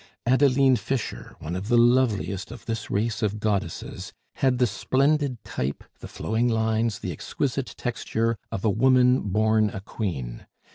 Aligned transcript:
Adeline 0.25 0.75
Fischer, 0.75 1.35
one 1.37 1.55
of 1.55 1.67
the 1.67 1.77
loveliest 1.77 2.49
of 2.49 2.65
this 2.65 2.89
race 2.89 3.21
of 3.21 3.39
goddesses, 3.39 4.11
had 4.37 4.57
the 4.57 4.65
splendid 4.65 5.37
type, 5.43 5.83
the 5.99 6.07
flowing 6.07 6.47
lines, 6.47 6.97
the 6.97 7.11
exquisite 7.11 7.75
texture 7.77 8.35
of 8.51 8.65
a 8.65 8.69
woman 8.71 9.21
born 9.21 9.69
a 9.69 9.79
queen. 9.79 10.47